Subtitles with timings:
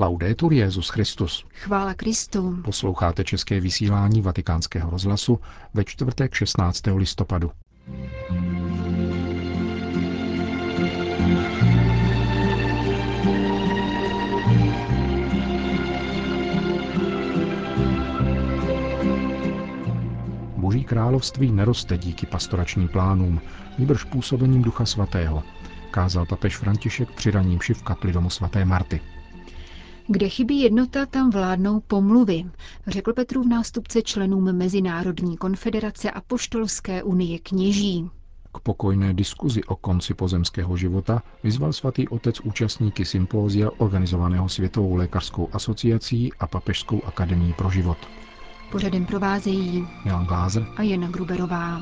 [0.00, 1.44] Laudetur Jezus Christus.
[1.54, 2.56] Chvála Kristu.
[2.64, 5.40] Posloucháte české vysílání Vatikánského rozhlasu
[5.74, 6.82] ve čtvrtek 16.
[6.96, 7.50] listopadu.
[20.56, 23.40] Boží království neroste díky pastoračním plánům,
[23.78, 25.42] níbrž působením Ducha Svatého,
[25.90, 29.00] kázal papež František při raním v kapli domu svaté Marty.
[30.12, 32.44] Kde chybí jednota, tam vládnou pomluvy,
[32.86, 38.10] řekl Petrův nástupce členům Mezinárodní konfederace a Poštolské unie kněží.
[38.54, 45.48] K pokojné diskuzi o konci pozemského života vyzval svatý otec účastníky sympózia organizovaného Světovou lékařskou
[45.52, 47.98] asociací a Papežskou akademií pro život.
[48.72, 51.80] Pořadem provázejí Milan Glázer a Jana Gruberová.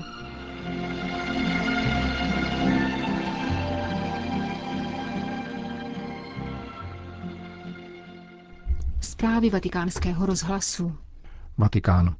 [9.18, 10.96] Zprávy vatikánského rozhlasu.
[11.56, 12.14] Vatikán.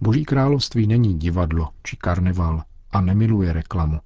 [0.00, 4.00] Boží království není divadlo či karneval a nemiluje reklamu.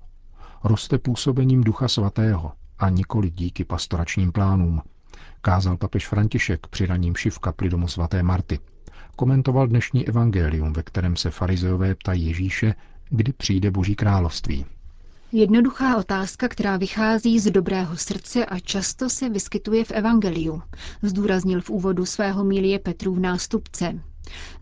[0.65, 4.83] Roste působením Ducha Svatého a nikoli díky pastoračním plánům,
[5.41, 8.59] kázal papež František při raním v kapli domu svaté Marty.
[9.17, 12.75] Komentoval dnešní evangelium, ve kterém se farizeové ptají Ježíše,
[13.09, 14.67] kdy přijde Boží království.
[15.37, 20.63] Jednoduchá otázka, která vychází z dobrého srdce a často se vyskytuje v Evangeliu,
[21.03, 24.01] zdůraznil v úvodu svého mílie Petrův nástupce.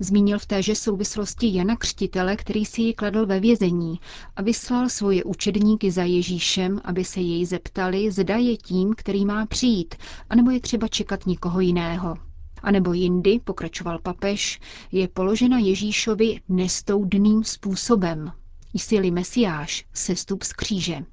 [0.00, 4.00] Zmínil v téže souvislosti Jana Křtitele, který si ji kladl ve vězení
[4.36, 9.46] a vyslal svoje učedníky za Ježíšem, aby se jej zeptali, zda je tím, který má
[9.46, 9.94] přijít,
[10.30, 12.16] anebo je třeba čekat nikoho jiného.
[12.62, 14.60] A nebo jindy, pokračoval papež,
[14.92, 18.32] je položena Ježíšovi nestoudným způsobem.
[18.74, 21.04] Jsi-li mesiáš, sestup z kříže.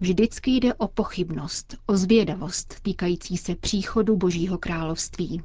[0.00, 5.42] Vždycky jde o pochybnost, o zvědavost týkající se příchodu Božího království.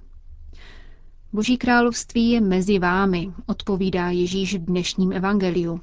[1.33, 5.81] Boží království je mezi vámi, odpovídá Ježíš v dnešním evangeliu.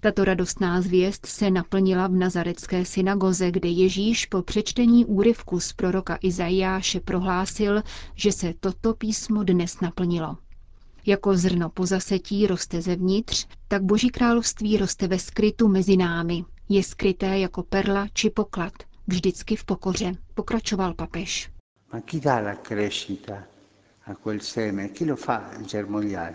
[0.00, 6.18] Tato radostná zvěst se naplnila v nazarecké synagoze, kde Ježíš po přečtení úryvku z proroka
[6.22, 7.82] Izajáše prohlásil,
[8.14, 10.36] že se toto písmo dnes naplnilo.
[11.08, 16.44] Jako zrno po zasetí roste zevnitř, tak Boží království roste ve skrytu mezi námi.
[16.68, 18.72] Je skryté jako perla či poklad,
[19.06, 21.50] vždycky v pokoře, pokračoval papež.
[21.92, 23.42] Ma chi dà la crescita
[24.06, 24.88] a quel seme?
[24.88, 26.34] Chi lo fa germogliare?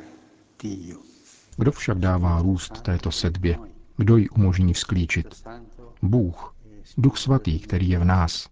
[0.61, 0.99] Dio.
[1.57, 3.59] Kdo však dává růst této sedbě?
[3.97, 5.43] Kdo ji umožní vzklíčit?
[6.01, 6.55] Bůh,
[6.97, 8.47] Duch Svatý, který je v nás.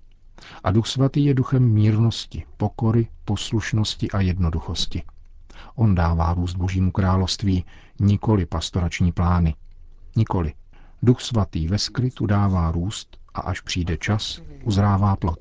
[0.63, 5.03] A Duch Svatý je duchem mírnosti, pokory, poslušnosti a jednoduchosti.
[5.75, 7.65] On dává růst Božímu království,
[7.99, 9.55] nikoli pastorační plány.
[10.15, 10.53] Nikoli.
[11.03, 15.39] Duch Svatý ve skrytu dává růst a až přijde čas, uzrává plod.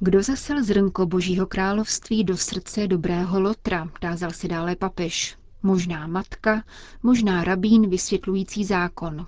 [0.00, 5.36] Kdo zasel zrnko Božího království do srdce dobrého lotra, tázal si dále papež.
[5.62, 6.62] Možná matka,
[7.02, 9.26] možná rabín vysvětlující zákon.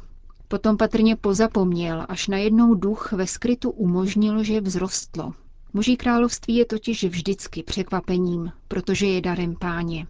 [0.49, 5.33] Potom patrně pozapomněl, až najednou duch ve skrytu umožnil, že vzrostlo.
[5.75, 10.07] Boží království je totiž vždycky překvapením, protože je darem páně.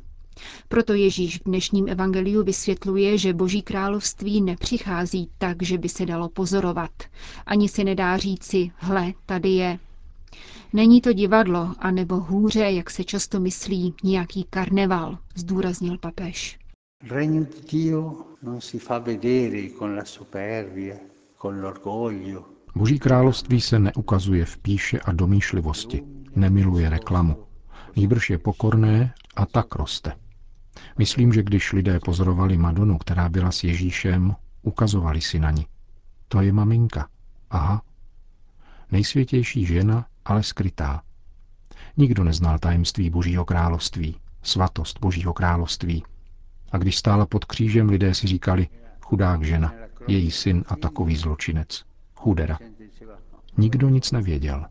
[0.69, 6.28] Proto Ježíš v dnešním evangeliu vysvětluje, že Boží království nepřichází tak, že by se dalo
[6.28, 6.91] pozorovat.
[7.47, 9.78] Ani se nedá říci, hle, tady je.
[10.72, 16.58] Není to divadlo, anebo hůře, jak se často myslí, nějaký karneval, zdůraznil papež.
[17.10, 20.96] Regno di Dio non si fa vedere con la superbia,
[21.38, 26.02] con l'orgoglio, Boží království se neukazuje v píše a domýšlivosti,
[26.36, 27.36] nemiluje reklamu.
[27.96, 30.12] Nýbrž je pokorné a tak roste.
[30.98, 35.66] Myslím, že když lidé pozorovali Madonu, která byla s Ježíšem, ukazovali si na ní.
[36.28, 37.08] To je maminka.
[37.50, 37.82] Aha.
[38.92, 41.02] Nejsvětější žena, ale skrytá.
[41.96, 46.04] Nikdo neznal tajemství Božího království, svatost Božího království.
[46.72, 48.68] A když stála pod křížem, lidé si říkali,
[49.00, 49.72] chudák žena,
[50.06, 51.84] její syn a takový zločinec.
[52.24, 52.58] Chudera.
[53.56, 54.66] Nikdo nic nevěděl.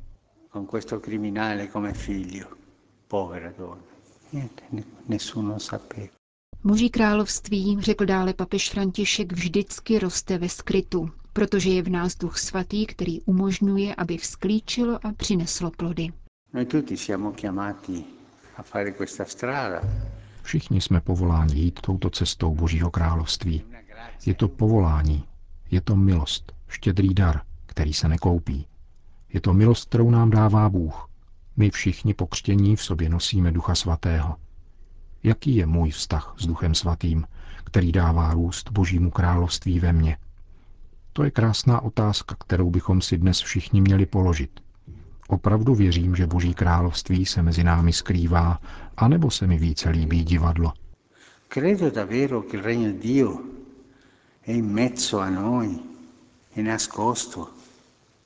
[6.64, 12.38] Boží království, řekl dále papež František, vždycky roste ve skrytu, protože je v nás duch
[12.38, 16.10] svatý, který umožňuje, aby vzklíčilo a přineslo plody.
[20.44, 23.64] Všichni jsme povoláni jít touto cestou Božího království.
[24.26, 25.24] Je to povolání,
[25.74, 28.68] je to milost, štědrý dar, který se nekoupí.
[29.34, 31.10] Je to milost, kterou nám dává Bůh.
[31.58, 34.36] My všichni pokřtění v sobě nosíme Ducha Svatého.
[35.24, 37.28] Jaký je můj vztah s Duchem Svatým,
[37.64, 40.18] který dává růst Božímu království ve mně?
[41.14, 44.60] To je krásná otázka, kterou bychom si dnes všichni měli položit.
[45.28, 48.60] Opravdu věřím, že Boží království se mezi námi skrývá,
[48.98, 50.74] anebo se mi více líbí divadlo.
[51.48, 53.54] Credo davvero che il regno di Dio
[54.46, 55.82] è in mezzo a noi,
[56.52, 57.52] è nascosto,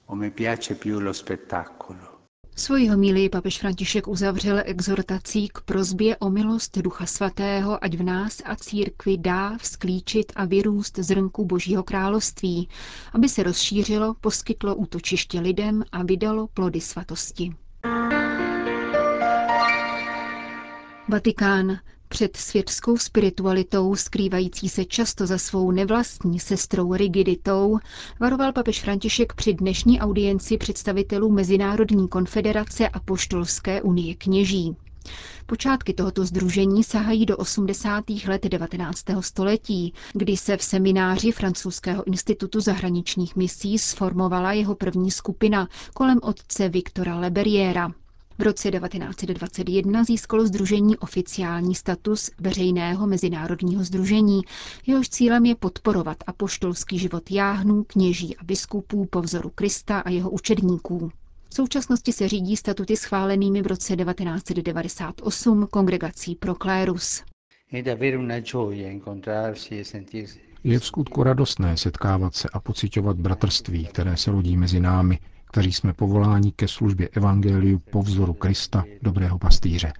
[0.05, 2.15] o mi piace più lo spettacolo.
[2.55, 8.41] Svoji homílii papež František uzavřel exhortací k prozbě o milost Ducha Svatého, ať v nás
[8.45, 12.69] a církvi dá vzklíčit a vyrůst zrnku Božího království,
[13.13, 17.55] aby se rozšířilo, poskytlo útočiště lidem a vydalo plody svatosti.
[21.07, 21.79] Vatikán.
[22.09, 27.77] Před světskou spiritualitou, skrývající se často za svou nevlastní sestrou rigiditou,
[28.19, 34.75] varoval papež František při dnešní audienci představitelů Mezinárodní konfederace a Poštolské unie kněží.
[35.45, 38.03] Počátky tohoto združení sahají do 80.
[38.27, 39.03] let 19.
[39.19, 46.69] století, kdy se v semináři Francouzského institutu zahraničních misí sformovala jeho první skupina kolem otce
[46.69, 47.91] Viktora Leberiera.
[48.39, 54.41] V roce 1921 získalo združení oficiální status veřejného mezinárodního združení.
[54.85, 60.29] Jehož cílem je podporovat apoštolský život jáhnů, kněží a biskupů po vzoru Krista a jeho
[60.29, 61.11] učedníků.
[61.49, 67.23] V současnosti se řídí statuty schválenými v roce 1998 kongregací pro klérus.
[67.73, 67.83] E
[70.63, 75.19] je v skutku radostné setkávat se a pocitovat bratrství, které se rodí mezi námi,
[75.57, 79.93] kteří jsme povoláni ke službě Evangeliu po vzoru Krista, dobrého pastýře.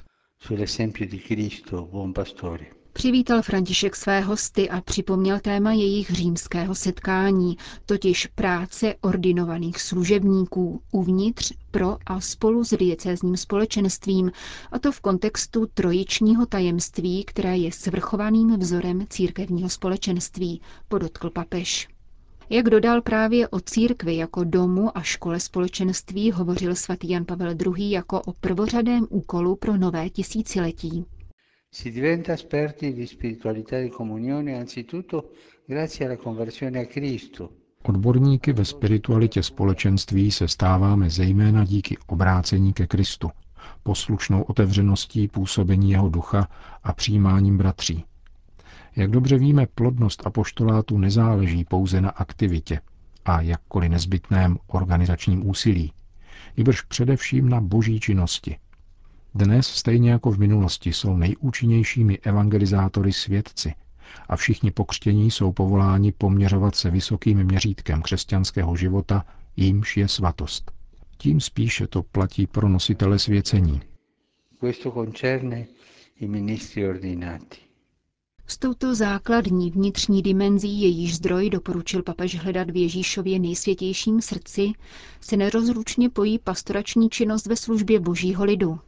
[2.94, 11.54] Přivítal František své hosty a připomněl téma jejich římského setkání, totiž práce ordinovaných služebníků uvnitř,
[11.72, 14.32] pro a spolu s diecézním společenstvím,
[14.72, 21.88] a to v kontextu trojičního tajemství, které je svrchovaným vzorem církevního společenství, podotkl papež.
[22.50, 27.92] Jak dodal právě o církvi jako domu a škole společenství, hovořil svatý Jan Pavel II.
[27.92, 31.06] jako o prvořadém úkolu pro nové tisíciletí.
[31.72, 35.30] Si diventa esperti di spiritualità di comunione anzitutto
[35.68, 37.50] grazie alla conversione a Cristo.
[37.84, 43.30] Odborníky ve spiritualitě společenství se stáváme zejména díky obrácení ke Kristu,
[43.84, 46.48] poslušnou otevřeností působení jeho ducha
[46.84, 48.06] a přijímáním bratří,
[48.98, 52.80] jak dobře víme, plodnost apoštolátu nezáleží pouze na aktivitě
[53.26, 55.94] a jakkoliv nezbytném organizačním úsilí,
[56.58, 58.58] nebož především na boží činnosti.
[59.36, 63.74] Dnes, stejně jako v minulosti, jsou nejúčinnějšími evangelizátory svědci
[64.30, 70.72] a všichni pokřtění jsou povoláni poměřovat se vysokým měřítkem křesťanského života, jímž je svatost.
[71.18, 73.82] Tím spíše to platí pro nositele svěcení.
[74.60, 75.66] Questo concerne
[76.20, 77.67] i ministri ordinati.
[78.50, 84.72] S touto základní vnitřní dimenzí, jejíž zdroj doporučil papež hledat v Ježíšově nejsvětějším srdci,
[85.22, 88.80] se nerozručně pojí pastorační činnost ve službě božího lidu.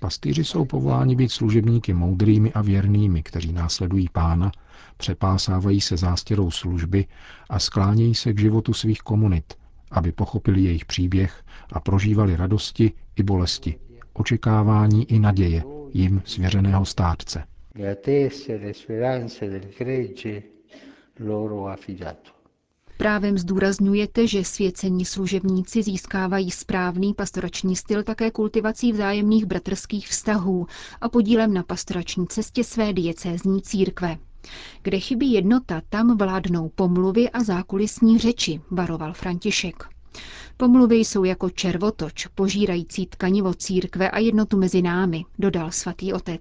[0.00, 4.52] Pastýři jsou povoláni být služebníky moudrými a věrnými, kteří následují pána,
[4.96, 7.06] přepásávají se zástěrou služby
[7.50, 9.54] a sklánějí se k životu svých komunit,
[9.90, 13.78] aby pochopili jejich příběh a prožívali radosti i bolesti,
[14.12, 17.44] očekávání i naděje, jim svěřeného státce.
[22.96, 30.66] Právem zdůrazňujete, že svěcení služebníci získávají správný pastorační styl také kultivací vzájemných bratrských vztahů
[31.00, 34.16] a podílem na pastorační cestě své diecézní církve.
[34.82, 39.84] Kde chybí jednota, tam vládnou pomluvy a zákulisní řeči, varoval František.
[40.60, 46.40] Pomluvy jsou jako červotoč, požírající tkanivo církve a jednotu mezi námi, dodal svatý otec.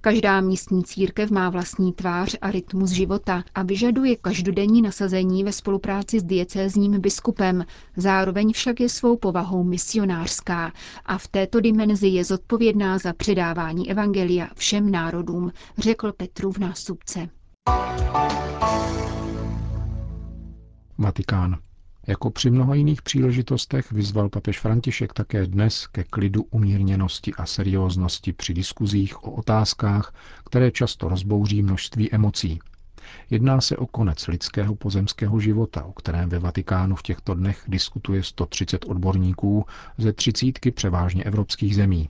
[0.00, 6.20] Každá místní církev má vlastní tvář a rytmus života a vyžaduje každodenní nasazení ve spolupráci
[6.20, 7.64] s diecézním biskupem,
[7.96, 10.72] zároveň však je svou povahou misionářská
[11.06, 17.28] a v této dimenzi je zodpovědná za předávání evangelia všem národům, řekl Petru v nástupce.
[20.98, 21.71] Vatikán.
[22.06, 28.32] Jako při mnoha jiných příležitostech vyzval papež František také dnes ke klidu umírněnosti a serióznosti
[28.32, 32.58] při diskuzích o otázkách, které často rozbouří množství emocí.
[33.30, 38.22] Jedná se o konec lidského pozemského života, o kterém ve Vatikánu v těchto dnech diskutuje
[38.22, 39.64] 130 odborníků
[39.98, 42.08] ze třicítky převážně evropských zemí.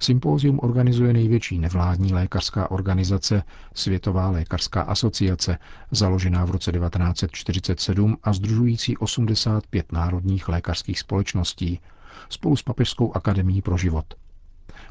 [0.00, 3.42] Sympózium organizuje největší nevládní lékařská organizace
[3.74, 5.58] Světová lékařská asociace,
[5.90, 11.80] založená v roce 1947 a združující 85 národních lékařských společností,
[12.28, 14.14] spolu s Papežskou akademií pro život.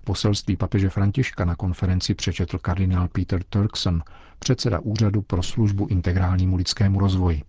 [0.04, 4.02] Poselství papeže Františka na konferenci přečetl kardinál Peter Turkson,
[4.40, 7.42] předseda Úřadu pro službu integrálnímu lidskému rozvoji.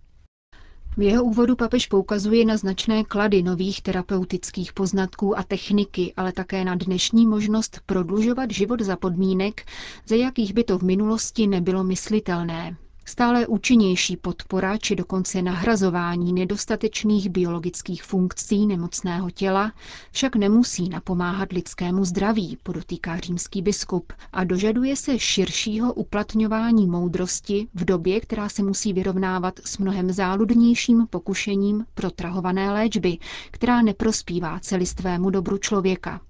[0.97, 6.65] V jeho úvodu papež poukazuje na značné klady nových terapeutických poznatků a techniky, ale také
[6.65, 9.65] na dnešní možnost prodlužovat život za podmínek,
[10.05, 12.77] za jakých by to v minulosti nebylo myslitelné.
[13.09, 19.73] Stále účinnější podpora či dokonce nahrazování nedostatečných biologických funkcí nemocného těla
[20.11, 27.85] však nemusí napomáhat lidskému zdraví, podotýká římský biskup, a dožaduje se širšího uplatňování moudrosti v
[27.85, 33.17] době, která se musí vyrovnávat s mnohem záludnějším pokušením protrahované léčby,
[33.51, 36.21] která neprospívá celistvému dobru člověka.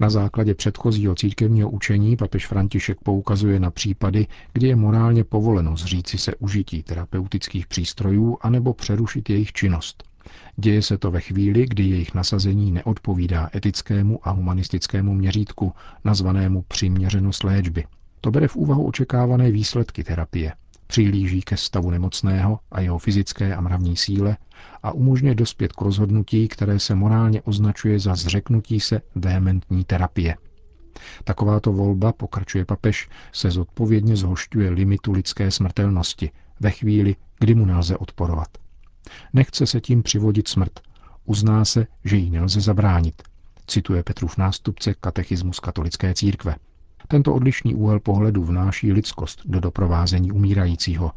[0.00, 6.18] Na základě předchozího církevního učení papež František poukazuje na případy, kdy je morálně povoleno zříci
[6.18, 10.04] se užití terapeutických přístrojů anebo přerušit jejich činnost.
[10.56, 15.72] Děje se to ve chvíli, kdy jejich nasazení neodpovídá etickému a humanistickému měřítku,
[16.04, 17.84] nazvanému přiměřenost léčby.
[18.20, 20.52] To bere v úvahu očekávané výsledky terapie,
[20.94, 24.36] přihlíží ke stavu nemocného a jeho fyzické a mravní síle
[24.82, 30.36] a umožňuje dospět k rozhodnutí, které se morálně označuje za zřeknutí se vehementní terapie.
[31.24, 37.96] Takováto volba, pokračuje papež, se zodpovědně zhošťuje limitu lidské smrtelnosti ve chvíli, kdy mu nelze
[37.96, 38.48] odporovat.
[39.32, 40.80] Nechce se tím přivodit smrt,
[41.24, 43.22] uzná se, že jí nelze zabránit,
[43.66, 46.54] cituje Petrův nástupce katechismus katolické církve.
[47.08, 51.12] Tento odlišný úhel pohledu vnáší lidskost do doprovázení umírajícího,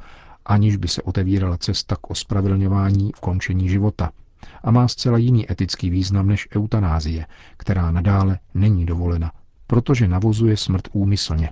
[0.46, 4.12] aniž by se otevírala cesta k ospravedlňování v končení života
[4.63, 7.25] a má zcela jiný etický význam než eutanázie,
[7.58, 9.32] která nadále není dovolena,
[9.67, 11.50] protože navozuje smrt úmyslně.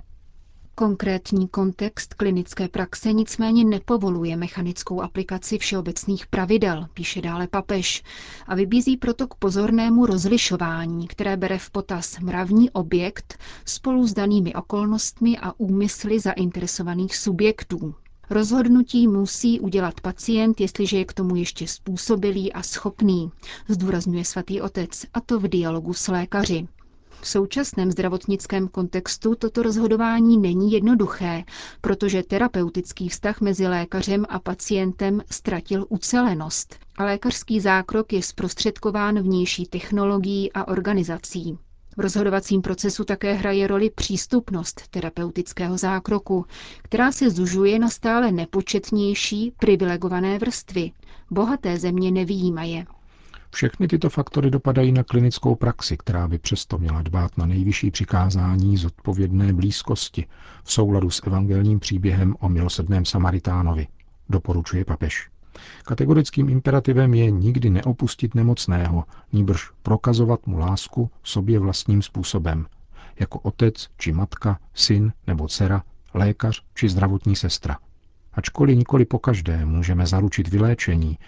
[0.78, 8.02] Konkrétní kontext klinické praxe nicméně nepovoluje mechanickou aplikaci všeobecných pravidel, píše dále papež,
[8.46, 14.54] a vybízí proto k pozornému rozlišování, které bere v potaz mravní objekt spolu s danými
[14.54, 17.94] okolnostmi a úmysly zainteresovaných subjektů.
[18.30, 23.30] Rozhodnutí musí udělat pacient, jestliže je k tomu ještě způsobilý a schopný,
[23.68, 26.68] zdůrazňuje svatý otec, a to v dialogu s lékaři.
[27.20, 31.44] V současném zdravotnickém kontextu toto rozhodování není jednoduché,
[31.80, 39.66] protože terapeutický vztah mezi lékařem a pacientem ztratil ucelenost a lékařský zákrok je zprostředkován vnější
[39.66, 41.58] technologií a organizací.
[41.96, 46.46] V rozhodovacím procesu také hraje roli přístupnost terapeutického zákroku,
[46.82, 50.92] která se zužuje na stále nepočetnější privilegované vrstvy.
[51.30, 52.86] Bohaté země nevýjímaje.
[53.56, 58.76] Všechny tyto faktory dopadají na klinickou praxi, která by přesto měla dbát na nejvyšší přikázání
[58.76, 60.26] zodpovědné blízkosti
[60.64, 63.86] v souladu s evangelním příběhem o milosedném Samaritánovi,
[64.28, 65.30] doporučuje papež.
[65.84, 72.66] Kategorickým imperativem je nikdy neopustit nemocného, níbrž prokazovat mu lásku sobě vlastním způsobem,
[73.20, 75.82] jako otec či matka, syn nebo dcera,
[76.14, 77.78] lékař či zdravotní sestra.
[78.32, 81.18] Ačkoliv nikoli po každé můžeme zaručit vyléčení,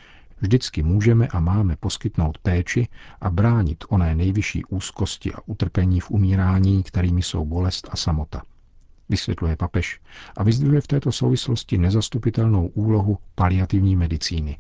[0.41, 2.89] vždycky můžeme a máme poskytnout péči
[3.21, 8.43] a bránit oné nejvyšší úzkosti a utrpení v umírání, kterými jsou bolest a samota.
[9.09, 10.01] Vysvětluje papež
[10.37, 14.59] a vyzdvihuje v této souvislosti nezastupitelnou úlohu paliativní medicíny.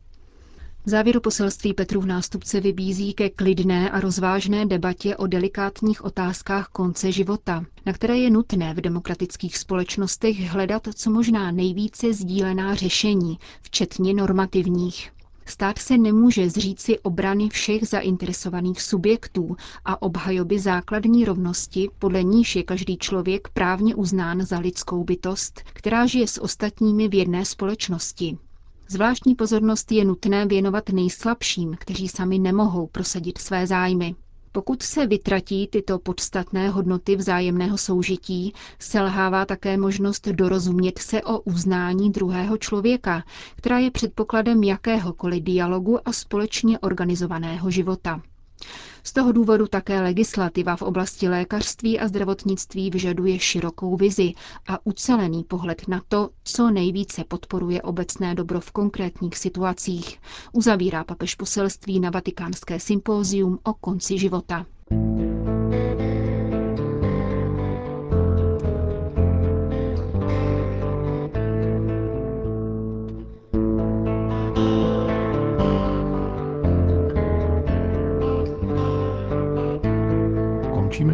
[0.85, 6.69] V závěru poselství Petru v nástupce vybízí ke klidné a rozvážné debatě o delikátních otázkách
[6.69, 13.39] konce života, na které je nutné v demokratických společnostech hledat co možná nejvíce sdílená řešení,
[13.63, 15.13] včetně normativních.
[15.49, 22.63] Stát se nemůže zříci obrany všech zainteresovaných subjektů a obhajoby základní rovnosti, podle níž je
[22.63, 28.39] každý člověk právně uznán za lidskou bytost, která žije s ostatními v jedné společnosti.
[28.89, 34.15] Zvláštní pozornost je nutné věnovat nejslabším, kteří sami nemohou prosadit své zájmy.
[34.53, 42.11] Pokud se vytratí tyto podstatné hodnoty vzájemného soužití, selhává také možnost dorozumět se o uznání
[42.13, 43.25] druhého člověka,
[43.57, 48.21] která je předpokladem jakéhokoliv dialogu a společně organizovaného života.
[49.05, 54.33] Z toho důvodu také legislativa v oblasti lékařství a zdravotnictví vyžaduje širokou vizi
[54.69, 60.21] a ucelený pohled na to, co nejvíce podporuje obecné dobro v konkrétních situacích,
[60.53, 64.67] uzavírá papež poselství na vatikánské sympózium o konci života.